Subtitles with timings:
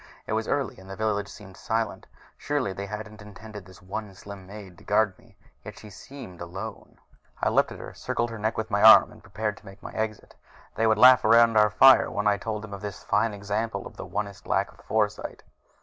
[0.25, 4.47] It was early and the village seemed silent surely they hadn't intended this one slim
[4.47, 5.37] maid to guard me!
[5.63, 6.97] Yet she seemed alone.
[7.39, 10.33] I leaped at her, circled her neck with my arm, prepared to make my exit.
[10.73, 13.95] They would laugh around our fire when I told them of this fine example of
[13.95, 15.43] the Onist lack of foresight....